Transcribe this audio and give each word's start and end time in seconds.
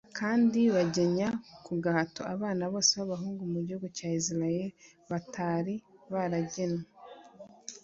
kandi 0.19 0.59
bagenya 0.75 1.27
ku 1.65 1.71
gahato 1.83 2.21
abana 2.33 2.63
bose 2.73 2.95
bo 3.07 3.15
mu 3.53 3.59
gihugu 3.67 3.87
cya 3.97 4.09
israheli, 4.19 4.69
batari 5.11 5.73
baragenywe 6.11 6.83